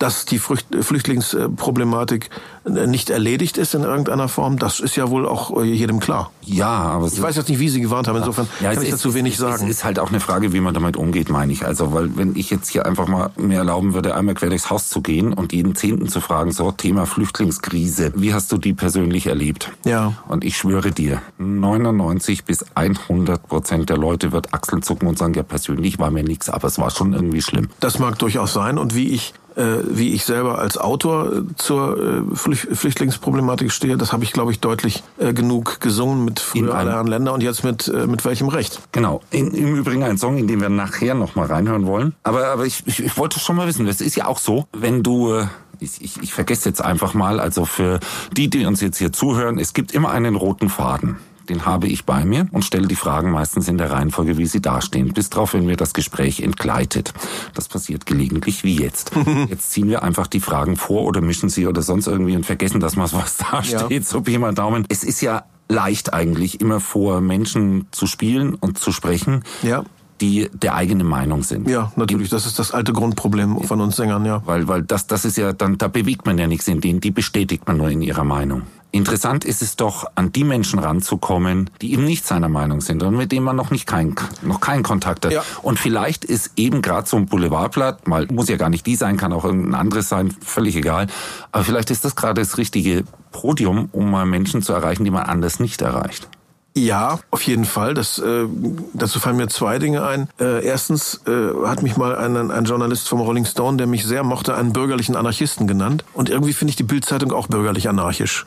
[0.00, 2.30] dass die Flüchtlingsproblematik
[2.64, 6.30] nicht erledigt ist in irgendeiner Form, das ist ja wohl auch jedem klar.
[6.42, 8.16] Ja, aber ich weiß jetzt nicht, wie Sie gewarnt haben.
[8.16, 9.64] Insofern ja, kann ich dazu wenig sagen.
[9.64, 11.66] Es ist halt auch eine Frage, wie man damit umgeht, meine ich.
[11.66, 14.88] Also, weil wenn ich jetzt hier einfach mal mir erlauben würde, einmal quer durchs Haus
[14.88, 19.26] zu gehen und jeden Zehnten zu fragen, so Thema Flüchtlingskrise, wie hast du die persönlich
[19.26, 19.70] erlebt?
[19.84, 20.14] Ja.
[20.28, 25.34] Und ich schwöre dir, 99 bis 100 Prozent der Leute wird Achseln zucken und sagen,
[25.34, 27.68] ja persönlich war mir nichts, aber es war schon irgendwie schlimm.
[27.80, 28.78] Das mag durchaus sein.
[28.78, 29.49] Und wie ich äh,
[29.88, 34.60] wie ich selber als Autor äh, zur äh, Flüchtlingsproblematik stehe, das habe ich, glaube ich,
[34.60, 38.80] deutlich genug gesungen mit früher alle Herren Länder und jetzt mit, mit welchem Recht.
[38.92, 39.20] Genau.
[39.30, 42.14] In, Im Übrigen ein Song, in den wir nachher noch mal reinhören wollen.
[42.22, 45.02] Aber, aber ich, ich, ich wollte schon mal wissen, das ist ja auch so, wenn
[45.02, 45.42] du
[45.80, 48.00] ich, ich, ich vergesse jetzt einfach mal, also für
[48.36, 51.16] die, die uns jetzt hier zuhören, es gibt immer einen roten Faden
[51.50, 54.62] den habe ich bei mir und stelle die Fragen meistens in der Reihenfolge, wie sie
[54.62, 57.12] dastehen, bis drauf, wenn mir das Gespräch entgleitet.
[57.54, 59.12] Das passiert gelegentlich wie jetzt.
[59.48, 62.80] Jetzt ziehen wir einfach die Fragen vor oder mischen sie oder sonst irgendwie und vergessen,
[62.80, 64.02] dass was da steht, ja.
[64.02, 64.84] so Pi mal Daumen.
[64.88, 69.44] Es ist ja leicht eigentlich, immer vor Menschen zu spielen und zu sprechen.
[69.62, 69.84] Ja
[70.20, 71.68] die der eigene Meinung sind.
[71.68, 72.28] Ja, natürlich.
[72.28, 74.42] Das ist das alte Grundproblem von uns Sängern, ja.
[74.44, 77.10] Weil, weil das, das ist ja dann, da bewegt man ja nichts in denen, die
[77.10, 78.62] bestätigt man nur in ihrer Meinung.
[78.92, 83.16] Interessant ist es doch, an die Menschen ranzukommen, die eben nicht seiner Meinung sind und
[83.16, 85.32] mit denen man noch nicht keinen, noch keinen Kontakt hat.
[85.32, 85.44] Ja.
[85.62, 89.16] Und vielleicht ist eben gerade so ein Boulevardblatt, mal muss ja gar nicht die sein,
[89.16, 91.06] kann auch irgendein anderes sein, völlig egal.
[91.52, 95.22] Aber vielleicht ist das gerade das richtige Podium, um mal Menschen zu erreichen, die man
[95.22, 96.28] anders nicht erreicht.
[96.76, 97.94] Ja, auf jeden Fall.
[97.94, 98.46] Das, äh,
[98.94, 100.28] dazu fallen mir zwei Dinge ein.
[100.38, 104.22] Äh, erstens äh, hat mich mal ein, ein Journalist vom Rolling Stone, der mich sehr
[104.22, 106.04] mochte, einen bürgerlichen Anarchisten genannt.
[106.14, 108.44] Und irgendwie finde ich die Bildzeitung auch bürgerlich anarchisch.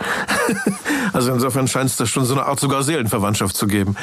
[1.13, 3.95] also insofern scheint es da schon so eine Art sogar Seelenverwandtschaft zu geben.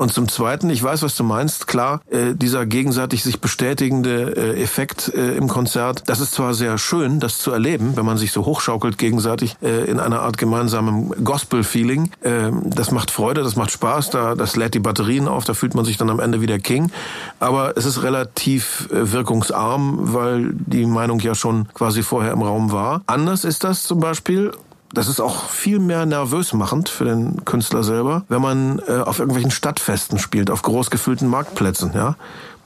[0.00, 4.62] Und zum Zweiten, ich weiß, was du meinst, klar, äh, dieser gegenseitig sich bestätigende äh,
[4.62, 8.32] Effekt äh, im Konzert, das ist zwar sehr schön, das zu erleben, wenn man sich
[8.32, 12.12] so hochschaukelt gegenseitig äh, in einer Art gemeinsamem Gospel-Feeling.
[12.22, 15.74] Äh, das macht Freude, das macht Spaß, da, das lädt die Batterien auf, da fühlt
[15.74, 16.90] man sich dann am Ende wieder King.
[17.38, 22.72] Aber es ist relativ äh, wirkungsarm, weil die Meinung ja schon quasi vorher im Raum
[22.72, 23.02] war.
[23.04, 24.52] Anders ist das zum Beispiel,
[24.92, 29.18] das ist auch viel mehr nervös machend für den Künstler selber, wenn man äh, auf
[29.18, 32.16] irgendwelchen Stadtfesten spielt, auf groß gefüllten Marktplätzen, ja.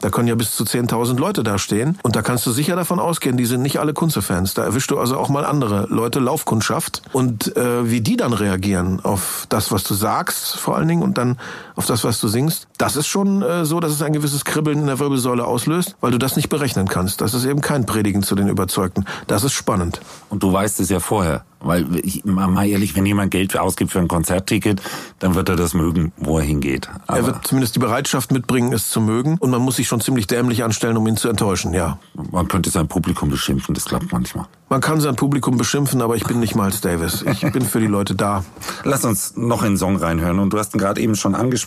[0.04, 1.98] Da können ja bis zu 10.000 Leute da stehen.
[2.02, 4.52] Und da kannst du sicher davon ausgehen, die sind nicht alle Kunze-Fans.
[4.52, 7.00] Da erwischst du also auch mal andere Leute, Laufkundschaft.
[7.14, 11.16] Und äh, wie die dann reagieren auf das, was du sagst, vor allen Dingen, und
[11.16, 11.38] dann
[11.76, 14.80] auf das, was du singst, das ist schon äh, so, dass es ein gewisses Kribbeln
[14.80, 17.20] in der Wirbelsäule auslöst, weil du das nicht berechnen kannst.
[17.20, 19.04] Das ist eben kein Predigen zu den Überzeugten.
[19.26, 20.00] Das ist spannend.
[20.30, 21.44] Und du weißt es ja vorher.
[21.60, 24.82] Weil, ich, mal ehrlich, wenn jemand Geld ausgibt für ein Konzertticket,
[25.18, 26.90] dann wird er das mögen, wo er hingeht.
[27.06, 29.38] Aber er wird zumindest die Bereitschaft mitbringen, es zu mögen.
[29.38, 31.98] Und man muss sich schon ziemlich dämlich anstellen, um ihn zu enttäuschen, ja.
[32.30, 34.44] Man könnte sein Publikum beschimpfen, das klappt manchmal.
[34.68, 37.22] Man kann sein Publikum beschimpfen, aber ich bin nicht Miles Davis.
[37.22, 38.44] Ich bin für die Leute da.
[38.82, 40.40] Lass uns noch in den Song reinhören.
[40.40, 41.63] Und du hast ihn gerade eben schon angesprochen.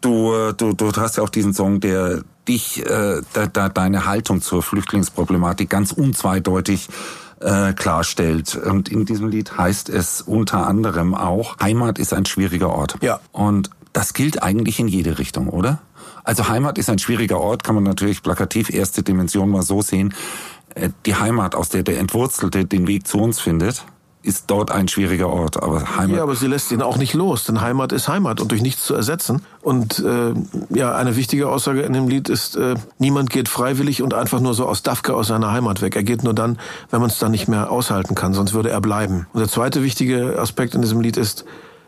[0.00, 4.06] Du, äh, du, du hast ja auch diesen Song, der dich, äh, da, da, deine
[4.06, 6.88] Haltung zur Flüchtlingsproblematik ganz unzweideutig
[7.40, 8.56] äh, klarstellt.
[8.56, 12.96] Und in diesem Lied heißt es unter anderem auch, Heimat ist ein schwieriger Ort.
[13.00, 13.20] Ja.
[13.32, 15.80] Und das gilt eigentlich in jede Richtung, oder?
[16.22, 20.14] Also Heimat ist ein schwieriger Ort, kann man natürlich plakativ erste Dimension mal so sehen.
[20.74, 23.84] Äh, die Heimat, aus der der Entwurzelte den Weg zu uns findet,
[24.22, 25.62] ist dort ein schwieriger Ort.
[25.62, 26.16] Aber Heimat.
[26.16, 28.84] Ja, aber sie lässt ihn auch nicht los, denn Heimat ist Heimat und durch nichts
[28.84, 29.42] zu ersetzen.
[29.62, 30.34] Und äh,
[30.68, 34.54] ja, eine wichtige Aussage in dem Lied ist, äh, niemand geht freiwillig und einfach nur
[34.54, 35.96] so aus Dafke aus seiner Heimat weg.
[35.96, 36.58] Er geht nur dann,
[36.90, 39.26] wenn man es dann nicht mehr aushalten kann, sonst würde er bleiben.
[39.32, 41.46] Und der zweite wichtige Aspekt in diesem Lied ist,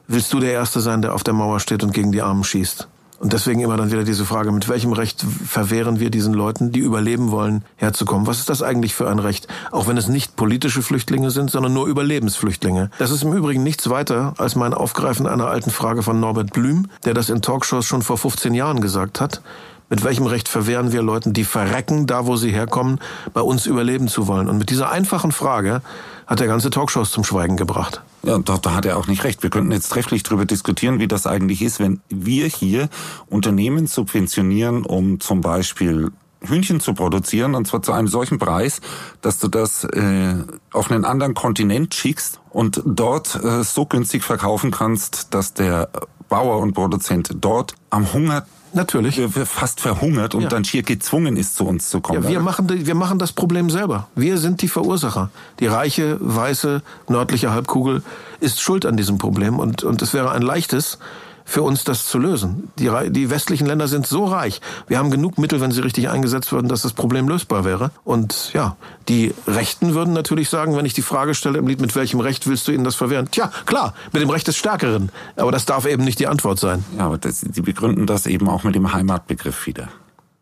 [0.08, 2.88] willst du der Erste sein, der auf der Mauer steht und gegen die Armen schießt?
[3.22, 6.80] Und deswegen immer dann wieder diese Frage, mit welchem Recht verwehren wir diesen Leuten, die
[6.80, 8.26] überleben wollen, herzukommen?
[8.26, 9.46] Was ist das eigentlich für ein Recht?
[9.70, 12.90] Auch wenn es nicht politische Flüchtlinge sind, sondern nur Überlebensflüchtlinge.
[12.98, 16.88] Das ist im Übrigen nichts weiter als mein Aufgreifen einer alten Frage von Norbert Blüm,
[17.04, 19.40] der das in Talkshows schon vor 15 Jahren gesagt hat.
[19.88, 22.98] Mit welchem Recht verwehren wir Leuten, die verrecken, da wo sie herkommen,
[23.32, 24.48] bei uns überleben zu wollen?
[24.48, 25.80] Und mit dieser einfachen Frage
[26.26, 28.02] hat er ganze Talkshows zum Schweigen gebracht.
[28.24, 29.42] Ja, da, da hat er auch nicht recht.
[29.42, 32.88] Wir könnten jetzt trefflich darüber diskutieren, wie das eigentlich ist, wenn wir hier
[33.28, 36.12] Unternehmen subventionieren, um zum Beispiel
[36.44, 38.80] Hühnchen zu produzieren, und zwar zu einem solchen Preis,
[39.20, 40.34] dass du das äh,
[40.72, 45.88] auf einen anderen Kontinent schickst und dort äh, so günstig verkaufen kannst, dass der
[46.28, 49.20] Bauer und Produzent dort am Hunger Natürlich.
[49.44, 50.48] fast verhungert und ja.
[50.48, 52.22] dann schier gezwungen ist, zu uns zu kommen.
[52.22, 54.08] Ja, wir, machen, wir machen das Problem selber.
[54.14, 55.30] Wir sind die Verursacher.
[55.60, 58.02] Die reiche, weiße, nördliche Halbkugel
[58.40, 60.98] ist schuld an diesem Problem und, und es wäre ein leichtes,
[61.44, 62.70] für uns das zu lösen.
[62.78, 64.60] Die, die westlichen Länder sind so reich.
[64.88, 67.90] Wir haben genug Mittel, wenn sie richtig eingesetzt würden, dass das Problem lösbar wäre.
[68.04, 68.76] Und ja,
[69.08, 72.46] die Rechten würden natürlich sagen, wenn ich die Frage stelle im Lied, mit welchem Recht
[72.46, 73.28] willst du ihnen das verwehren?
[73.30, 75.10] Tja, klar, mit dem Recht des Stärkeren.
[75.36, 76.84] Aber das darf eben nicht die Antwort sein.
[76.96, 79.88] Ja, aber das, die begründen das eben auch mit dem Heimatbegriff wieder.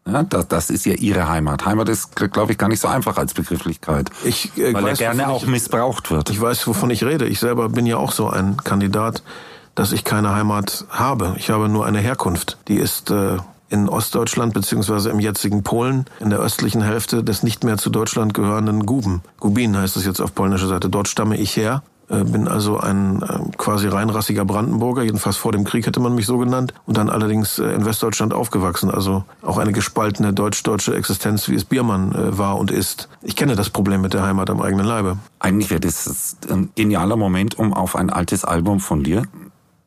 [0.06, 1.66] Ja, das, das ist ja ihre Heimat.
[1.66, 4.10] Heimat ist, glaube ich, gar nicht so einfach als Begrifflichkeit.
[4.24, 6.30] Ich, äh, weil weiß, er gerne auch missbraucht wird.
[6.30, 7.26] Ich weiß, wovon ich rede.
[7.26, 9.22] Ich selber bin ja auch so ein Kandidat
[9.80, 11.34] dass ich keine Heimat habe.
[11.38, 12.58] Ich habe nur eine Herkunft.
[12.68, 13.38] Die ist äh,
[13.70, 18.34] in Ostdeutschland beziehungsweise im jetzigen Polen in der östlichen Hälfte des nicht mehr zu Deutschland
[18.34, 19.22] gehörenden Guben.
[19.38, 20.90] Gubin heißt es jetzt auf polnischer Seite.
[20.90, 25.64] Dort stamme ich her äh, bin also ein äh, quasi reinrassiger Brandenburger, jedenfalls vor dem
[25.64, 29.56] Krieg hätte man mich so genannt, und dann allerdings äh, in Westdeutschland aufgewachsen, also auch
[29.56, 33.08] eine gespaltene deutsch-deutsche Existenz, wie es Biermann war und ist.
[33.22, 35.16] Ich kenne das Problem mit der Heimat am eigenen Leibe.
[35.38, 39.22] Eigentlich wäre das ein genialer Moment, um auf ein altes Album von dir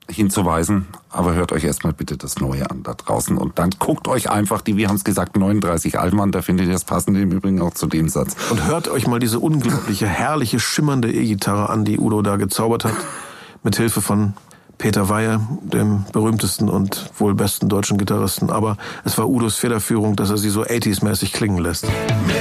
[0.09, 0.87] hinzuweisen.
[1.09, 4.61] Aber hört euch erstmal bitte das Neue an da draußen und dann guckt euch einfach
[4.61, 6.31] die, wir haben es gesagt, 39 Alben an.
[6.31, 8.35] Da findet ihr das passende im Übrigen auch zu dem Satz.
[8.49, 12.95] Und hört euch mal diese unglaubliche, herrliche, schimmernde E-Gitarre an, die Udo da gezaubert hat.
[13.63, 14.33] Mit Hilfe von
[14.77, 18.49] Peter Weihe, dem berühmtesten und wohl besten deutschen Gitarristen.
[18.49, 21.85] Aber es war Udos Federführung, dass er sie so 80s-mäßig klingen lässt.
[21.85, 22.35] Mit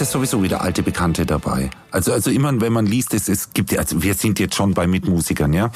[0.00, 1.70] ist sowieso wieder alte Bekannte dabei.
[1.90, 4.86] Also, also immer, wenn man liest, es, es gibt, also wir sind jetzt schon bei
[4.86, 5.70] Mitmusikern, ja.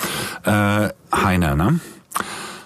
[0.44, 1.80] Äh, Heiner, ne?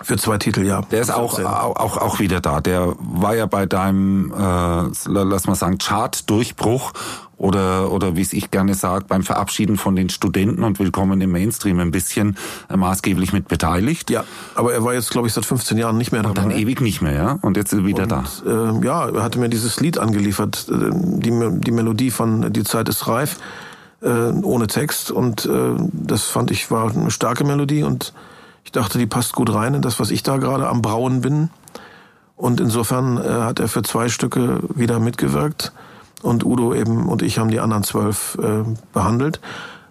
[0.07, 0.83] Für zwei Titel, ja.
[0.83, 2.61] Der ist auch, auch, auch wieder da.
[2.61, 6.93] Der war ja bei deinem, äh, lass mal sagen, Chart-Durchbruch
[7.39, 11.33] oder, oder wie es ich gerne sage, beim Verabschieden von den Studenten und Willkommen im
[11.33, 12.37] Mainstream ein bisschen
[12.71, 14.09] äh, maßgeblich mit beteiligt.
[14.11, 14.23] Ja,
[14.55, 16.41] aber er war jetzt, glaube ich, seit 15 Jahren nicht mehr dabei.
[16.41, 17.39] Und dann ewig nicht mehr, ja?
[17.43, 18.25] Und jetzt ist er wieder und, da.
[18.47, 22.89] Äh, ja, er hatte mir dieses Lied angeliefert, äh, die, die Melodie von Die Zeit
[22.89, 23.39] ist reif,
[24.03, 25.11] äh, ohne Text.
[25.11, 28.13] Und äh, das fand ich war eine starke Melodie und
[28.67, 31.51] ich dachte, die passt gut rein in das, was ich da gerade am Brauen bin.
[32.35, 35.73] Und insofern äh, hat er für zwei Stücke wieder mitgewirkt.
[36.21, 39.41] Und Udo eben und ich haben die anderen zwölf äh, behandelt.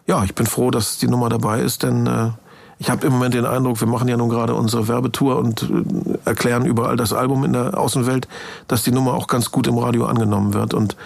[0.07, 2.31] Ja, ich bin froh, dass die Nummer dabei ist, denn äh,
[2.77, 6.17] ich habe im Moment den Eindruck, wir machen ja nun gerade unsere Werbetour und äh,
[6.25, 8.27] erklären überall das Album in der Außenwelt,
[8.67, 10.73] dass die Nummer auch ganz gut im Radio angenommen wird.
[10.73, 10.97] Und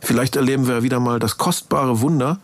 [0.00, 2.38] vielleicht erleben wir wieder mal das kostbare Wunder,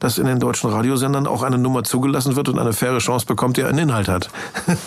[0.00, 3.56] dass in den deutschen Radiosendern auch eine Nummer zugelassen wird und eine faire Chance bekommt,
[3.56, 4.30] die einen Inhalt hat.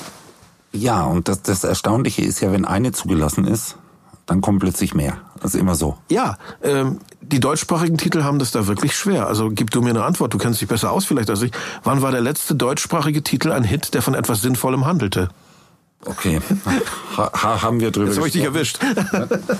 [0.75, 3.77] Ja, und das, das Erstaunliche ist ja, wenn eine zugelassen ist,
[4.25, 5.17] dann kommen plötzlich mehr.
[5.43, 5.97] Ist immer so.
[6.09, 9.27] Ja, ähm, die deutschsprachigen Titel haben das da wirklich schwer.
[9.27, 11.51] Also gib du mir eine Antwort, du kennst dich besser aus vielleicht als ich.
[11.83, 15.29] Wann war der letzte deutschsprachige Titel ein Hit, der von etwas Sinnvollem handelte?
[16.05, 16.39] Okay,
[17.17, 18.79] ha, ha, haben wir drüber Jetzt habe ich dich erwischt.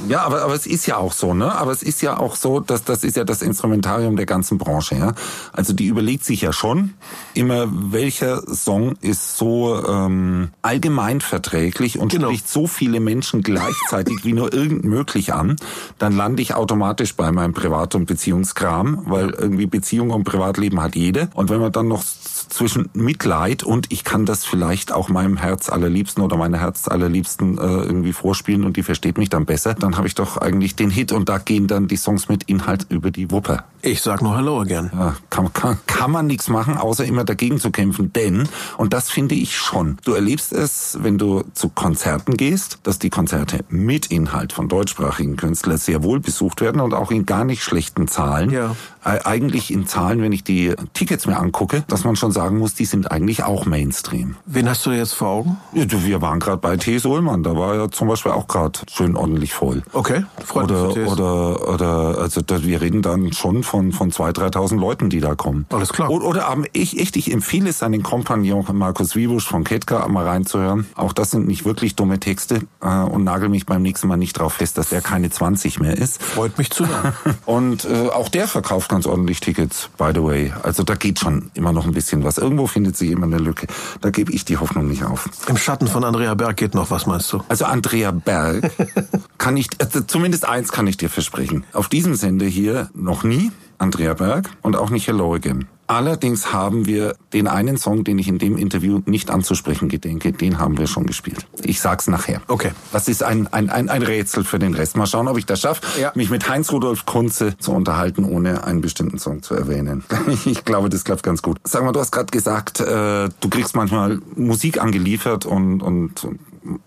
[0.10, 1.54] Ja, aber, aber es ist ja auch so, ne?
[1.54, 4.96] Aber es ist ja auch so, dass das ist ja das Instrumentarium der ganzen Branche,
[4.96, 5.14] ja.
[5.54, 6.94] Also die überlegt sich ja schon
[7.34, 12.28] immer, welcher Song ist so ähm, allgemein verträglich und Genau.
[12.28, 15.56] spricht so viele Menschen gleichzeitig wie nur irgend möglich an,
[16.00, 20.96] dann lande ich automatisch bei meinem Privat- und Beziehungskram, weil irgendwie Beziehung und Privatleben hat
[20.96, 21.30] jede.
[21.34, 22.04] Und wenn man dann noch
[22.48, 27.58] zwischen Mitleid und ich kann das vielleicht auch meinem Herz allerliebsten oder meiner Herz allerliebsten
[27.58, 30.90] äh, irgendwie vorspielen und die versteht mich dann besser, dann habe ich doch eigentlich den
[30.90, 33.66] Hit und da gehen dann die Songs mit Inhalt über die Wupper.
[33.86, 34.92] Ich sag nur Hello again.
[34.98, 38.14] Ja, kann, kann, kann man nichts machen, außer immer dagegen zu kämpfen.
[38.14, 42.98] Denn, und das finde ich schon, du erlebst es, wenn du zu Konzerten gehst, dass
[42.98, 47.44] die Konzerte mit Inhalt von deutschsprachigen Künstlern sehr wohl besucht werden und auch in gar
[47.44, 48.52] nicht schlechten Zahlen.
[48.52, 48.74] Ja.
[49.04, 52.76] Äh, Eigentlich in Zahlen, wenn ich die Tickets mir angucke, dass man schon sagen muss,
[52.76, 54.38] die sind eigentlich auch Mainstream.
[54.46, 55.58] Wen hast du jetzt vor Augen?
[55.74, 57.00] Ja, du, wir waren gerade bei T.
[57.00, 59.84] Sohlmann, da war ja zum Beispiel auch gerade schön ordentlich voll.
[59.92, 60.80] Okay, freut mich.
[60.80, 61.12] Oder, dich.
[61.12, 65.36] oder, oder, also da, wir reden dann schon von, von 2.000, 3.000 Leuten, die da
[65.36, 65.66] kommen.
[65.70, 66.10] Alles klar.
[66.10, 70.26] Oder, oder aber ich, echt, ich empfehle es seinen Kompagnon Markus Wiebusch von Ketka mal
[70.26, 70.86] reinzuhören.
[70.96, 74.34] Auch das sind nicht wirklich dumme Texte äh, und nagel mich beim nächsten Mal nicht
[74.34, 76.22] drauf fest, dass der keine 20 mehr ist.
[76.22, 77.14] Freut mich zu hören.
[77.46, 80.54] Und äh, auch der verkauft ganz ordentlich Tickets, by the way.
[80.64, 82.38] Also da geht schon immer noch ein bisschen was.
[82.38, 83.68] Irgendwo findet sich immer eine Lücke.
[84.02, 85.30] Da gebe ich die Hoffnung nicht auf.
[85.48, 87.42] Im Schatten von Andrea Berg geht noch was, meinst du?
[87.50, 88.72] Also Andrea Berg
[89.38, 91.66] kann ich, also zumindest eins kann ich dir versprechen.
[91.74, 93.52] Auf diesem Sender hier noch nie
[93.84, 95.66] Andrea Berg und auch nicht Hello Again.
[95.88, 100.58] Allerdings haben wir den einen Song, den ich in dem Interview nicht anzusprechen gedenke, den
[100.58, 101.46] haben wir schon gespielt.
[101.62, 102.42] Ich sag's nachher.
[102.48, 102.72] Okay.
[102.94, 104.96] Das ist ein, ein, ein, ein Rätsel für den Rest.
[104.96, 106.14] Mal schauen, ob ich das schaffe, Ja.
[106.16, 110.04] mich mit Heinz-Rudolf Kunze zu unterhalten, ohne einen bestimmten Song zu erwähnen.
[110.46, 111.58] Ich glaube, das klappt ganz gut.
[111.66, 116.28] Sag mal, du hast gerade gesagt, äh, du kriegst manchmal Musik angeliefert und, und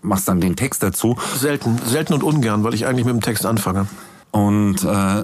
[0.01, 1.15] machst dann den Text dazu.
[1.37, 3.87] Selten, selten und ungern, weil ich eigentlich mit dem Text anfange.
[4.31, 5.23] Und äh,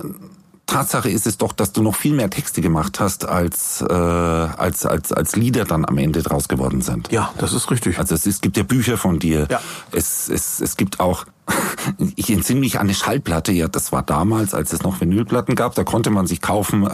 [0.73, 4.86] Tatsache ist es doch, dass du noch viel mehr Texte gemacht hast, als, äh, als,
[4.86, 7.12] als, als Lieder dann am Ende draus geworden sind.
[7.12, 7.99] Ja, das ist richtig.
[7.99, 9.47] Also es, es gibt ja Bücher von dir.
[9.49, 9.59] Ja.
[9.91, 11.25] Es, es, es gibt auch,
[12.15, 15.75] ich entsinne mich an eine Schallplatte, ja, das war damals, als es noch Vinylplatten gab,
[15.75, 16.89] da konnte man sich kaufen, äh,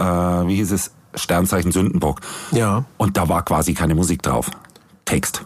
[0.47, 2.19] wie hieß es, Sternzeichen Sündenbock.
[2.51, 2.85] Ja.
[2.97, 4.51] Und da war quasi keine Musik drauf.
[5.05, 5.43] Text.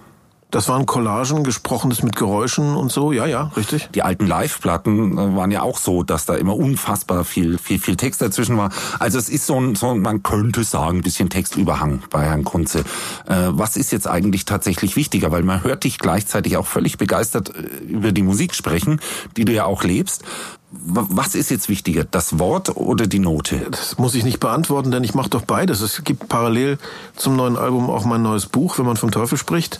[0.53, 3.11] Das waren Collagen, gesprochenes mit Geräuschen und so.
[3.11, 3.89] Ja, ja, richtig.
[3.95, 7.95] Die alten Live-Platten äh, waren ja auch so, dass da immer unfassbar viel, viel, viel
[7.95, 8.69] Text dazwischen war.
[8.99, 12.81] Also es ist so ein, so man könnte sagen, ein bisschen Textüberhang bei Herrn Kunze.
[13.25, 15.31] Äh, was ist jetzt eigentlich tatsächlich wichtiger?
[15.31, 19.01] Weil man hört dich gleichzeitig auch völlig begeistert äh, über die Musik sprechen,
[19.35, 20.23] die du ja auch lebst.
[20.69, 23.67] Was ist jetzt wichtiger, das Wort oder die Note?
[23.71, 25.81] Das muss ich nicht beantworten, denn ich mache doch beides.
[25.81, 26.77] Es gibt parallel
[27.15, 29.79] zum neuen Album auch mein neues Buch, wenn man vom Teufel spricht.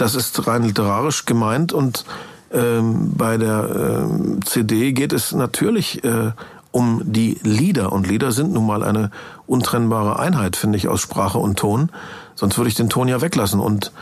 [0.00, 2.06] Das ist rein literarisch gemeint und
[2.50, 6.32] ähm, bei der ähm, CD geht es natürlich äh,
[6.70, 9.10] um die Lieder und Lieder sind nun mal eine
[9.46, 11.90] untrennbare Einheit, finde ich, aus Sprache und Ton.
[12.34, 13.92] Sonst würde ich den Ton ja weglassen und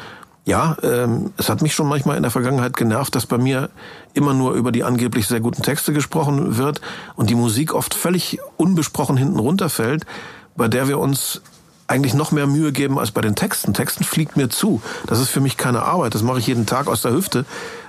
[0.44, 3.68] ja, ähm, es hat mich schon manchmal in der Vergangenheit genervt, dass bei mir
[4.14, 6.80] immer nur über die angeblich sehr guten Texte gesprochen wird
[7.16, 10.06] und die Musik oft völlig unbesprochen hinten runterfällt,
[10.54, 11.42] bei der wir uns
[11.88, 13.74] eigentlich noch mehr Mühe geben als bei den Texten.
[13.74, 14.80] Texten fliegt mir zu.
[15.06, 16.14] Das ist für mich keine Arbeit.
[16.14, 17.44] Das mache ich jeden Tag aus der Hüfte.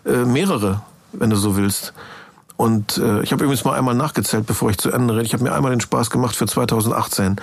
[0.06, 0.82] Äh, mehrere,
[1.14, 1.94] wenn du so willst.
[2.58, 5.26] Und äh, ich habe übrigens mal einmal nachgezählt, bevor ich zu Ende rede.
[5.26, 7.38] Ich habe mir einmal den Spaß gemacht für 2018.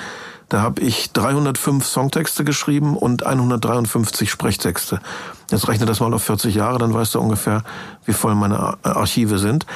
[0.49, 5.01] Da habe ich 305 Songtexte geschrieben und 153 Sprechtexte.
[5.51, 7.65] Jetzt rechne das mal auf 40 Jahre, dann weißt du ungefähr,
[8.05, 9.67] wie voll meine Ar- Archive sind.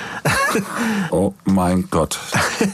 [1.10, 2.18] Oh mein Gott.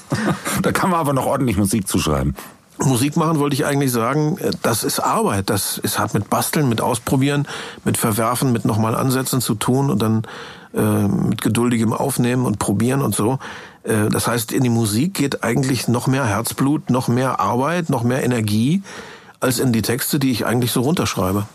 [0.62, 2.34] da kann man aber noch ordentlich Musik zuschreiben.
[2.78, 5.50] Musik machen wollte ich eigentlich sagen, äh, das ist Arbeit.
[5.50, 7.46] Das ist, hat mit Basteln, mit Ausprobieren,
[7.84, 10.22] mit Verwerfen, mit nochmal Ansätzen zu tun und dann
[10.74, 13.38] äh, mit geduldigem Aufnehmen und Probieren und so.
[13.82, 18.02] Äh, das heißt, in die Musik geht eigentlich noch mehr Herzblut, noch mehr Arbeit, noch
[18.02, 18.82] mehr Energie
[19.40, 21.46] als in die Texte, die ich eigentlich so runterschreibe.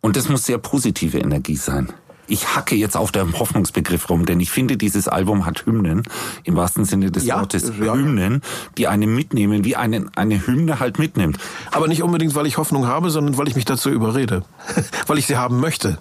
[0.00, 1.92] Und das muss sehr positive Energie sein.
[2.26, 6.04] Ich hacke jetzt auf dem Hoffnungsbegriff rum, denn ich finde, dieses Album hat Hymnen,
[6.44, 7.94] im wahrsten Sinne des Ja, Wortes, ja.
[7.94, 8.40] Hymnen,
[8.78, 11.38] die einen mitnehmen, wie eine, eine Hymne halt mitnimmt.
[11.70, 14.42] Aber nicht unbedingt, weil ich Hoffnung habe, sondern weil ich mich dazu überrede.
[15.06, 15.98] weil ich sie haben möchte.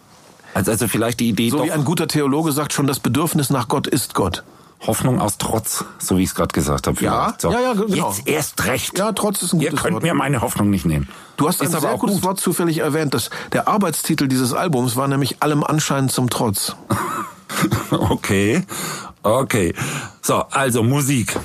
[0.54, 3.50] Also, also vielleicht die Idee So doch wie ein guter Theologe sagt schon, das Bedürfnis
[3.50, 4.44] nach Gott ist Gott.
[4.86, 7.02] Hoffnung aus Trotz, so wie ich es gerade gesagt habe.
[7.04, 7.52] Ja, so.
[7.52, 8.10] ja, ja, genau.
[8.10, 8.98] Jetzt erst recht.
[8.98, 10.04] Ja, Trotz ist ein Ihr gutes könnt Wort.
[10.04, 11.08] mir meine Hoffnung nicht nehmen.
[11.38, 12.24] Du hast ein ist aber sehr auch gutes gut.
[12.26, 13.14] Wort zufällig erwähnt.
[13.14, 16.76] Dass der Arbeitstitel dieses Albums war nämlich allem Anschein zum Trotz.
[17.92, 18.66] Okay,
[19.22, 19.74] okay.
[20.22, 21.38] So, also Musik.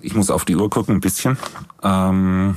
[0.00, 1.36] Ich muss auf die Uhr gucken ein bisschen.
[1.82, 2.56] Ähm,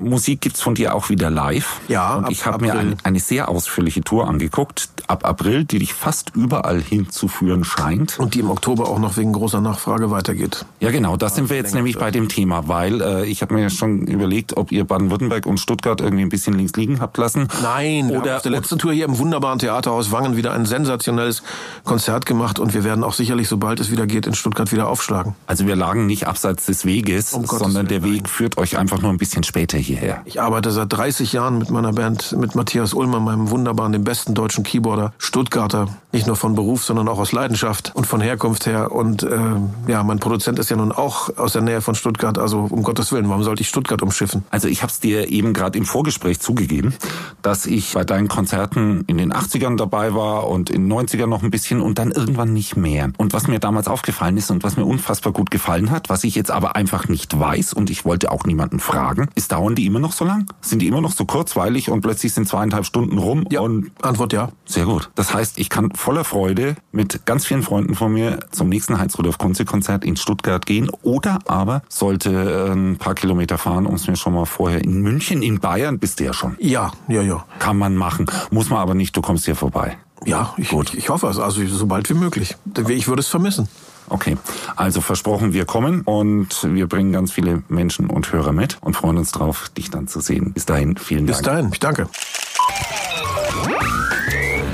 [0.00, 1.80] Musik gibt's von dir auch wieder live.
[1.88, 5.80] Ja, Und ab ich habe mir eine, eine sehr ausführliche Tour angeguckt, ab April, die
[5.80, 8.16] dich fast überall hinzuführen scheint.
[8.20, 10.64] Und die im Oktober auch noch wegen großer Nachfrage weitergeht.
[10.78, 13.62] Ja, genau, da sind wir jetzt nämlich bei dem Thema, weil äh, ich habe mir
[13.62, 17.48] ja schon überlegt, ob ihr Baden-Württemberg und Stuttgart irgendwie ein bisschen links liegen habt lassen.
[17.60, 20.64] Nein, wir Oder- haben auf der letzten Tour hier im wunderbaren Theaterhaus Wangen wieder ein
[20.64, 21.42] sensationelles
[21.82, 25.34] Konzert gemacht und wir werden auch sicherlich, sobald es wieder geht, in Stuttgart wieder aufschlagen.
[25.48, 29.10] Also wir lagen nicht abseits des Weges, Um sondern der Weg führt euch einfach nur
[29.10, 30.22] ein bisschen später hierher.
[30.26, 34.34] Ich arbeite seit 30 Jahren mit meiner Band, mit Matthias Ulmer, meinem wunderbaren, dem besten
[34.34, 38.92] deutschen Keyboarder, Stuttgarter, nicht nur von Beruf, sondern auch aus Leidenschaft und von Herkunft her.
[38.92, 39.38] Und äh,
[39.86, 43.12] ja, mein Produzent ist ja nun auch aus der Nähe von Stuttgart, also um Gottes
[43.12, 44.44] Willen, warum sollte ich Stuttgart umschiffen?
[44.50, 46.94] Also ich habe es dir eben gerade im Vorgespräch zugegeben,
[47.42, 51.42] dass ich bei deinen Konzerten in den 80ern dabei war und in den 90ern noch
[51.42, 53.10] ein bisschen und dann irgendwann nicht mehr.
[53.16, 56.34] Und was mir damals aufgefallen ist und was mir unfassbar gut gefallen hat, was ich
[56.34, 60.00] jetzt aber einfach nicht weiß und ich wollte auch niemanden fragen, ist dauern die immer
[60.00, 60.52] noch so lang?
[60.60, 64.50] Sind die immer noch so kurzweilig und plötzlich sind zweieinhalb Stunden rum und Antwort ja.
[64.66, 65.10] sehr gut.
[65.14, 69.38] Das heißt, ich kann voller Freude mit ganz vielen Freunden von mir zum nächsten Heinz-Rudolf
[69.38, 74.16] Kunze-Konzert in Stuttgart gehen oder aber sollte äh, ein paar Kilometer fahren, um es mir
[74.16, 76.56] schon mal vorher in München, in Bayern bist du ja schon.
[76.58, 77.44] Ja, ja, ja.
[77.58, 78.26] Kann man machen.
[78.50, 79.96] Muss man aber nicht, du kommst hier vorbei.
[80.24, 80.90] Ja, ich, Gut.
[80.90, 82.56] ich, ich hoffe es, also so bald wie möglich.
[82.88, 83.68] Ich würde es vermissen.
[84.08, 84.36] Okay,
[84.76, 89.18] also versprochen, wir kommen und wir bringen ganz viele Menschen und Hörer mit und freuen
[89.18, 90.52] uns drauf, dich dann zu sehen.
[90.52, 91.46] Bis dahin, vielen Bis Dank.
[91.46, 92.08] dahin, ich danke.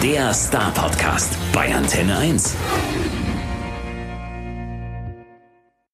[0.02, 2.54] Der Star Podcast bei Antenne 1.